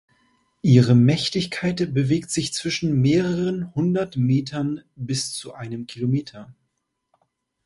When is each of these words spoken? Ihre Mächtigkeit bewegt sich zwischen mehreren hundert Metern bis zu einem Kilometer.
Ihre 0.63 0.95
Mächtigkeit 0.95 1.93
bewegt 1.93 2.31
sich 2.31 2.53
zwischen 2.55 3.01
mehreren 3.01 3.71
hundert 3.75 4.17
Metern 4.17 4.81
bis 4.95 5.31
zu 5.33 5.53
einem 5.53 5.85
Kilometer. 5.85 6.55